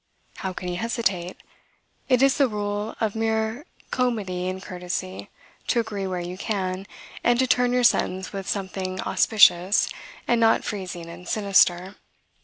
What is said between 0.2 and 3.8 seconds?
How can he hesitate? It is the rule of mere